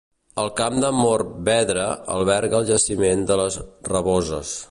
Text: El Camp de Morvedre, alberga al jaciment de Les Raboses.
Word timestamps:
El 0.43 0.47
Camp 0.59 0.77
de 0.85 0.89
Morvedre, 0.99 1.85
alberga 2.15 2.57
al 2.61 2.67
jaciment 2.71 3.23
de 3.33 3.39
Les 3.43 3.61
Raboses. 3.93 4.59